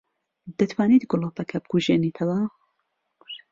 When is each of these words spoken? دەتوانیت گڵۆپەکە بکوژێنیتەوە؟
دەتوانیت 0.57 1.03
گڵۆپەکە 1.11 1.57
بکوژێنیتەوە؟ 1.63 2.39